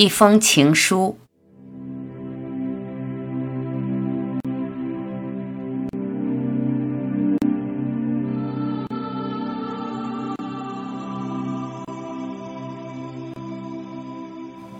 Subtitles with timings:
[0.00, 1.18] 一封情书，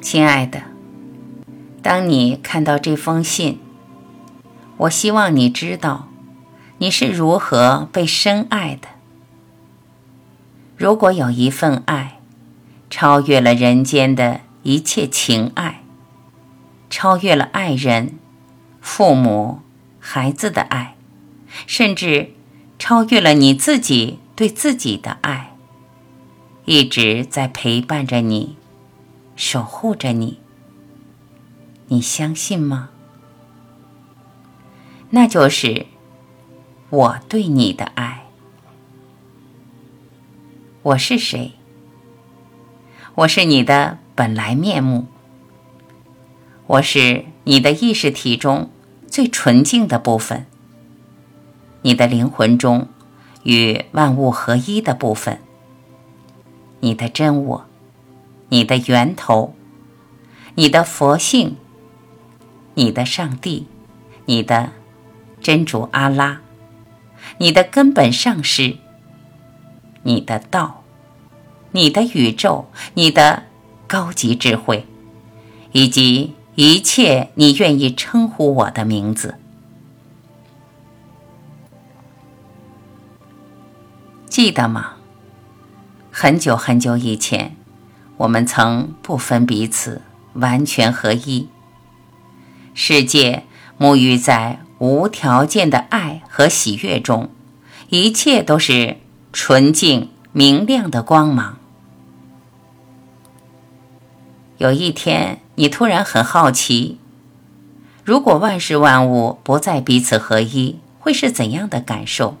[0.00, 0.62] 亲爱的，
[1.80, 3.60] 当你看到这封信，
[4.78, 6.08] 我希望你知道
[6.78, 8.88] 你是如何被深爱的。
[10.76, 12.18] 如果有一份爱，
[12.90, 14.40] 超越了人间的。
[14.64, 15.82] 一切情爱，
[16.88, 18.18] 超越了爱人、
[18.80, 19.60] 父母、
[20.00, 20.96] 孩子的爱，
[21.66, 22.32] 甚至
[22.78, 25.54] 超越了你自己对自己的爱，
[26.64, 28.56] 一直在陪伴着你，
[29.36, 30.40] 守护着你。
[31.88, 32.88] 你相信吗？
[35.10, 35.84] 那就是
[36.88, 38.24] 我对你的爱。
[40.82, 41.52] 我是谁？
[43.16, 43.98] 我是你的。
[44.16, 45.06] 本来面目，
[46.68, 48.70] 我是你的意识体中
[49.08, 50.46] 最纯净的部分，
[51.82, 52.86] 你的灵魂中
[53.42, 55.40] 与万物合一的部分，
[56.78, 57.66] 你的真我，
[58.50, 59.52] 你的源头，
[60.54, 61.56] 你的佛性，
[62.74, 63.66] 你的上帝，
[64.26, 64.70] 你的
[65.40, 66.40] 真主阿拉，
[67.38, 68.76] 你的根本上师，
[70.04, 70.84] 你的道，
[71.72, 73.46] 你的宇宙，你的。
[73.86, 74.86] 高级智慧，
[75.72, 79.36] 以及一切你愿意称呼我的名字，
[84.26, 84.94] 记得吗？
[86.10, 87.56] 很久很久以前，
[88.18, 90.02] 我们曾不分彼此，
[90.34, 91.48] 完全合一。
[92.72, 93.44] 世界
[93.78, 97.30] 沐浴在无条件的爱和喜悦中，
[97.88, 98.98] 一切都是
[99.32, 101.58] 纯净明亮的光芒。
[104.64, 106.96] 有一天，你突然很好奇：
[108.02, 112.38] 如果万事万物不再彼此合一，会是怎样的感受？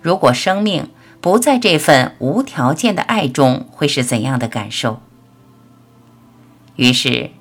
[0.00, 0.88] 如果生命
[1.20, 5.02] 不在这份无条件的爱中，会是怎样的感受？
[6.76, 7.32] 于是，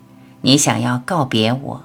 [0.42, 1.84] 你想要告别我，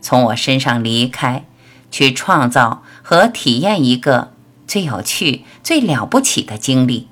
[0.00, 1.44] 从我身上离开，
[1.90, 4.32] 去创造和体验一个
[4.64, 7.08] 最有趣、最了不起的经历。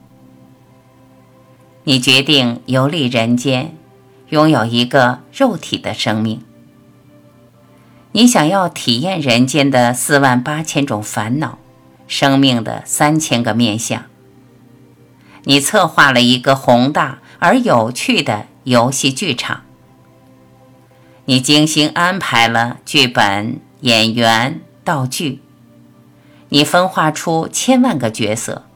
[1.82, 3.74] 你决定游历人间。
[4.30, 6.42] 拥有一个肉体的生命，
[8.12, 11.58] 你想要体验人间的四万八千种烦恼，
[12.06, 14.04] 生命的三千个面相。
[15.44, 19.62] 你策划了一个宏大而有趣的游戏剧场，
[21.24, 25.40] 你精心安排了剧本、演员、道具，
[26.50, 28.66] 你分化出千万个角色，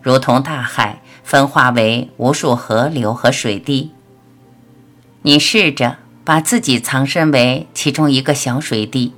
[0.00, 3.93] 如同大海分化为无数河流和水滴。
[5.26, 9.14] 你试着把自己藏身为其中一个小水滴，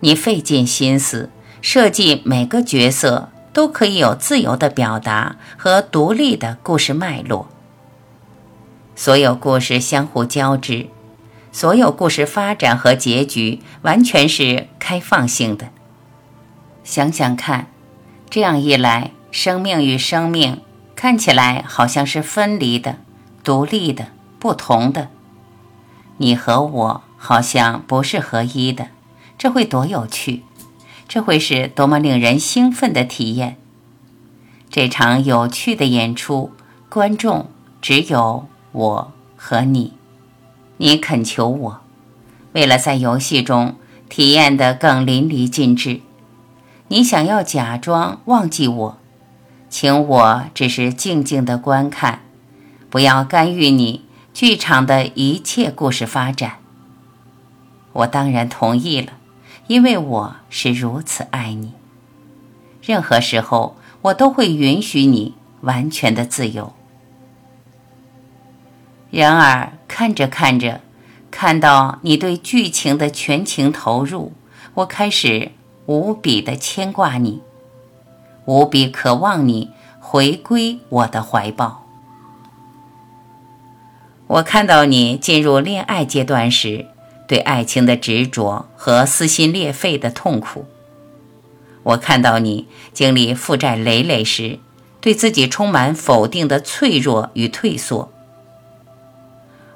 [0.00, 1.28] 你费尽心思
[1.60, 7.48] 设计每个角色都可以有自由的表达和独立的故事脉络。
[8.96, 10.86] 所有故事相互交织，
[11.52, 15.68] 所有故事发展和结局完全是开放性的。
[16.82, 17.66] 想想看，
[18.30, 20.62] 这样一来，生命与生命
[20.96, 22.96] 看起来好像是分离的、
[23.42, 24.13] 独立的。
[24.44, 25.08] 不同的，
[26.18, 28.88] 你和我好像不是合一的，
[29.38, 30.42] 这会多有趣！
[31.08, 33.56] 这会是多么令人兴奋的体验！
[34.68, 36.52] 这场有趣的演出，
[36.90, 37.48] 观众
[37.80, 39.94] 只有我和你。
[40.76, 41.80] 你恳求我，
[42.52, 43.76] 为了在游戏中
[44.10, 46.02] 体验得更淋漓尽致，
[46.88, 48.98] 你想要假装忘记我，
[49.70, 52.20] 请我只是静静的观看，
[52.90, 54.04] 不要干预你。
[54.34, 56.54] 剧场的一切故事发展，
[57.92, 59.12] 我当然同意了，
[59.68, 61.72] 因为我是如此爱你。
[62.82, 66.72] 任何时候，我都会允许你完全的自由。
[69.12, 70.80] 然而，看着看着，
[71.30, 74.32] 看到你对剧情的全情投入，
[74.74, 75.52] 我开始
[75.86, 77.40] 无比的牵挂你，
[78.46, 79.70] 无比渴望你
[80.00, 81.83] 回归我的怀抱。
[84.34, 86.86] 我看到你进入恋爱阶段时，
[87.28, 90.64] 对爱情的执着和撕心裂肺的痛苦；
[91.84, 94.58] 我看到你经历负债累累时，
[95.00, 98.08] 对自己充满否定的脆弱与退缩；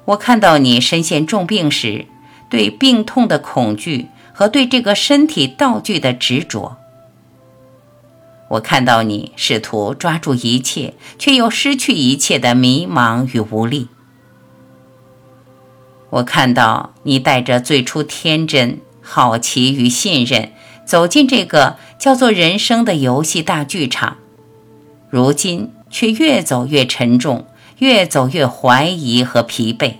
[0.03, 2.07] 我看到你身陷重病时，
[2.49, 6.75] 对病痛的恐惧和对这个身体道具的执着；
[8.49, 13.87] 我看到你试图抓住一切却又失去一切的迷茫与无力。
[16.09, 20.51] 我看到你带着最初天真、好奇与信任
[20.85, 24.17] 走进这个叫做人生的游戏大剧场，
[25.09, 27.45] 如今却越走越沉重，
[27.77, 29.95] 越走越怀疑和疲惫。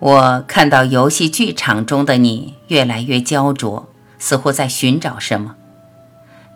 [0.00, 3.88] 我看到游戏剧场中的你越来越焦灼，
[4.18, 5.56] 似乎在寻找什么，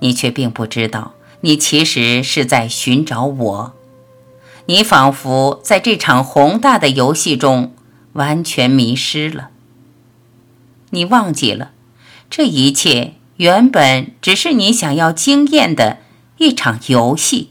[0.01, 3.73] 你却并不知道，你其实是在寻找我。
[4.73, 7.75] 你仿佛在这场宏大的游戏中
[8.15, 9.51] 完全迷失了。
[10.89, 11.73] 你忘记了，
[12.31, 15.99] 这一切原本只是你想要经验的
[16.39, 17.51] 一场游戏。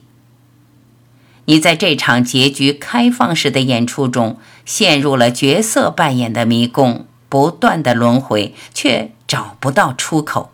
[1.45, 10.49] 你在这场结局开放式的演出中陷入了角色扮演的迷宫，不断的轮回，却找不到出口。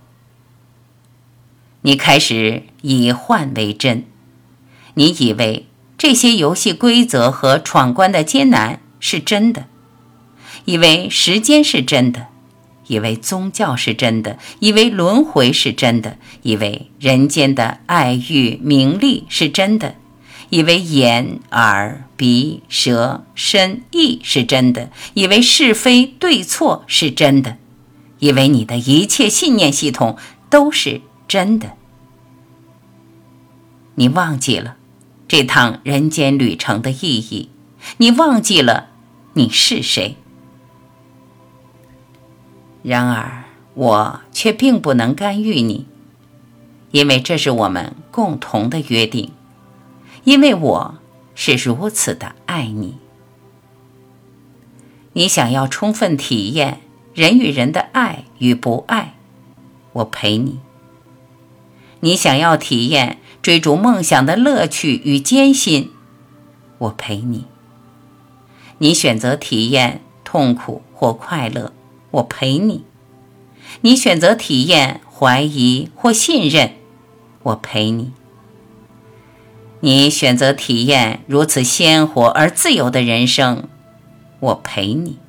[1.83, 4.03] 你开始以幻为真，
[4.95, 5.66] 你以为。
[5.97, 9.65] 这些游戏规则和闯关的艰难是真的，
[10.65, 12.27] 以为时间是真的，
[12.85, 19.95] 以为宗教是真的，以为轮回是真的，以为人间的爱欲名利是真的，
[20.49, 27.57] 以为眼耳鼻舌身意是真的，以为是非对错是真的，
[28.19, 30.15] 以为你的一切信念系统
[30.51, 31.73] 都是真的，
[33.95, 34.75] 你忘记了。
[35.27, 37.49] 这趟人间旅程的意义，
[37.97, 38.87] 你忘记了
[39.33, 40.15] 你是谁。
[42.81, 43.43] 然而，
[43.73, 45.85] 我却并不能干预你，
[46.91, 49.33] 因为这是我们共同的约定，
[50.23, 50.97] 因为我
[51.35, 52.97] 是如此的爱你。
[55.11, 56.79] 你想要充分体验
[57.13, 59.15] 人与人的爱与不爱，
[59.91, 60.59] 我陪你。
[61.99, 63.17] 你想要体验。
[63.47, 65.89] 追逐梦想的乐趣与艰辛，
[66.79, 67.45] 我陪你。
[68.79, 71.71] 你选择体验痛苦或快乐，
[72.11, 72.83] 我陪你。
[73.79, 76.73] 你选择体验怀疑或信任，
[77.43, 78.11] 我陪你。
[79.79, 83.69] 你选择体验如此鲜活而自由的人生，
[84.41, 85.19] 我陪你。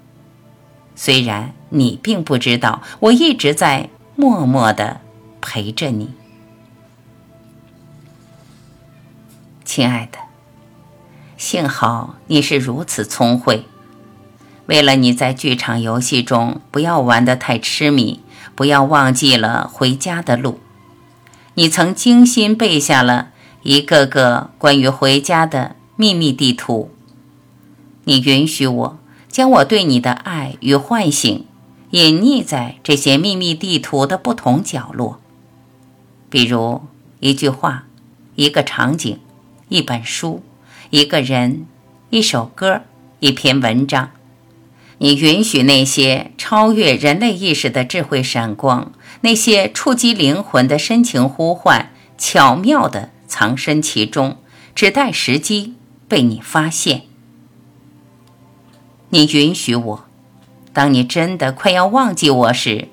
[0.97, 5.00] 虽然你并不知道，我一直在默默的
[5.41, 6.11] 陪着你。
[9.69, 10.17] 亲爱的，
[11.37, 13.67] 幸好你是如此聪慧。
[14.65, 18.20] 为了你在剧场游戏中不要玩得太痴迷，
[18.55, 20.59] 不要忘记了回家的路，
[21.53, 23.29] 你曾精心背下了
[23.62, 26.91] 一个个关于回家的秘密地图。
[28.05, 28.99] 你允许我
[29.29, 31.44] 将我对你的爱与唤醒
[31.91, 35.20] 隐匿在这些秘密地图的不同角落，
[36.31, 36.81] 比如
[37.20, 37.85] 一句话，
[38.35, 39.20] 一个场景。
[39.69, 40.43] 一本书，
[40.91, 41.67] 一个人，
[42.11, 42.82] 一首歌，
[43.20, 44.11] 一篇文章。
[44.99, 54.38] 你允许那些超越人类意识的智慧闪光，那些触及灵魂的深情呼唤，巧妙地藏身其中，
[54.75, 55.75] 只待时机
[56.09, 57.03] 被你发现。
[59.11, 60.05] 你允许我，
[60.73, 62.88] 当你真的快要忘记我时，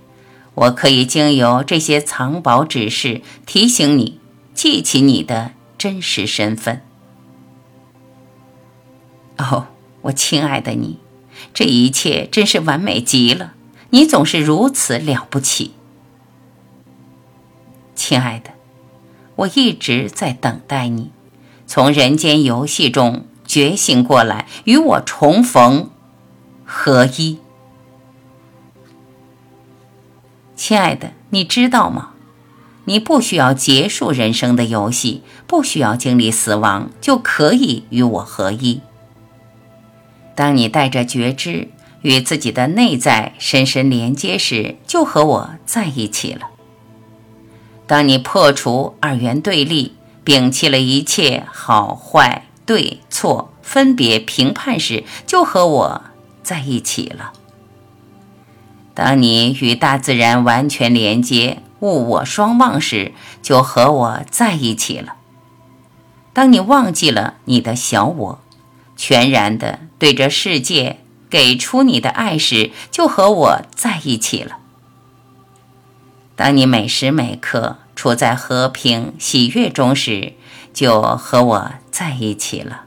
[0.54, 4.19] 我可以经由这些藏宝指示提醒你，
[4.54, 5.54] 记起你的。
[5.85, 6.81] 真实身份。
[9.37, 9.67] 哦，
[10.01, 10.98] 我亲爱的你，
[11.53, 13.53] 这一切真是完美极了。
[13.91, 15.75] 你总是如此了不起，
[17.93, 18.50] 亲爱的，
[19.36, 21.12] 我一直在等待你
[21.67, 25.91] 从人间游戏中觉醒过来，与我重逢，
[26.65, 27.38] 合一。
[30.55, 32.14] 亲爱的，你知道吗？
[32.86, 38.82] 你不需要结束人生的游戏，不需要经历死亡，就可以与我合一。
[40.36, 41.70] 当你带着觉知
[42.01, 46.50] 与自己的内在深深连接时，就和我在一起了。
[47.88, 56.01] 当你破除二元对立，摒弃了一切好坏、对错、分别评判时，就和我
[56.44, 57.32] 在一起了。
[58.94, 61.63] 当你与大自然完全连接。
[61.86, 63.13] 物我双忘时，
[63.44, 65.18] 就和我在一起了。
[66.34, 68.39] 当你忘记了你的小我，
[68.98, 71.00] 全然的对着世界
[71.30, 74.58] 给出你的爱时，就和我在一起了。
[76.36, 80.34] 当你每时每刻处在和平喜悦中时，
[80.74, 82.82] 就和我在一起了。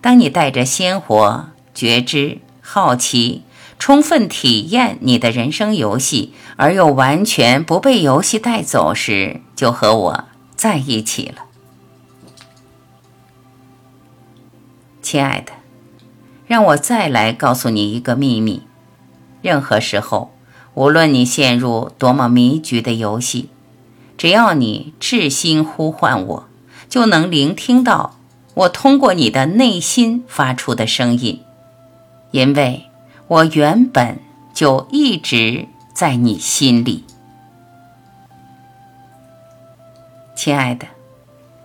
[0.00, 3.44] 当你带着鲜活觉知、好奇。
[3.78, 10.24] 充分体验你的人生游戏，而又完全不被游戏带走时，就和我
[10.56, 11.44] 在一起了，
[15.00, 15.52] 亲爱的，
[16.46, 18.64] 让我再来告诉你一个秘密：
[19.40, 20.32] 任何时候，
[20.74, 23.48] 无论你陷入多么迷局的游戏，
[24.18, 26.48] 只要你至心呼唤我，
[26.88, 28.16] 就能聆听到
[28.54, 31.40] 我通过你的内心发出的声音，
[32.32, 32.87] 因为
[33.28, 34.18] 我原本
[34.52, 37.04] 就一直在你心里。
[40.34, 40.86] 亲爱的，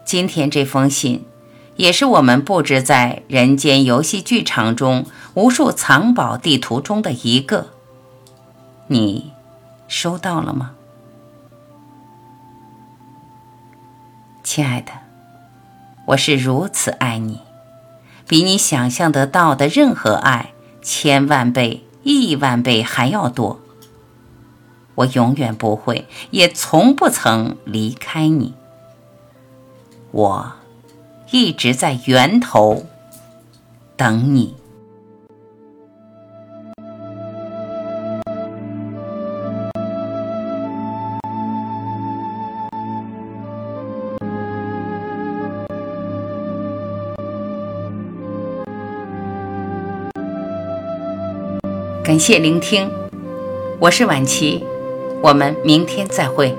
[0.04, 1.26] 今天这封信。
[1.76, 7.70] 也是我们布置在人间游戏剧场中无数藏宝地图中的一个，
[8.86, 9.34] 你
[9.88, 10.74] 收到了吗，
[14.44, 14.92] 亲爱的？
[16.10, 17.40] 我是如此爱你，
[18.28, 20.53] 比你想象得到的任何爱
[20.84, 23.60] 千万倍、亿万倍还要多。
[24.96, 28.54] 我永远不会，也从不曾离开你。
[30.12, 30.54] 我。
[31.32, 32.86] 一直在源头
[33.98, 34.56] 等你。
[52.04, 52.92] 感谢聆听，
[53.80, 54.62] 我是婉琪，
[55.22, 56.54] 我们明天再会。